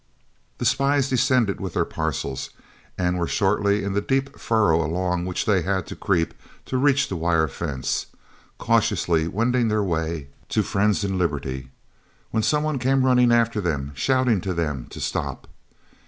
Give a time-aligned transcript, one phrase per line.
[0.57, 2.49] The spies descended with their parcels,
[2.97, 6.33] and were shortly in the deep furrow along which they had to creep
[6.65, 8.07] to reach the wire fence,
[8.57, 11.69] cautiously wending their way to friends and liberty,
[12.31, 15.47] when some one came running after them, shouting to them to stop.